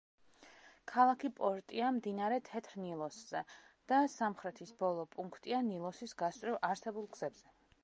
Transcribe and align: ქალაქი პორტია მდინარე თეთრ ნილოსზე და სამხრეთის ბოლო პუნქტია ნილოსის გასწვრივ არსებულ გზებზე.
ქალაქი 0.91 1.29
პორტია 1.39 1.91
მდინარე 1.97 2.39
თეთრ 2.47 2.79
ნილოსზე 2.85 3.43
და 3.93 4.01
სამხრეთის 4.15 4.75
ბოლო 4.81 5.07
პუნქტია 5.15 5.63
ნილოსის 5.71 6.19
გასწვრივ 6.23 6.61
არსებულ 6.73 7.11
გზებზე. 7.15 7.57